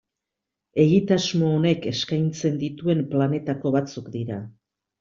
Egitasmo 0.83 1.51
honek 1.59 1.85
eskaintzen 1.93 2.57
dituen 2.65 3.07
planetako 3.15 3.77
batzuk 3.79 4.13
dira. 4.19 4.45